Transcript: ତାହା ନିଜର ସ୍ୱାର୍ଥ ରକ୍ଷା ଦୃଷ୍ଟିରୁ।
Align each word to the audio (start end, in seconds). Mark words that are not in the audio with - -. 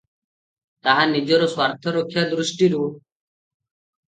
ତାହା 0.87 1.03
ନିଜର 1.11 1.49
ସ୍ୱାର୍ଥ 1.51 1.93
ରକ୍ଷା 1.99 2.25
ଦୃଷ୍ଟିରୁ। 2.33 2.81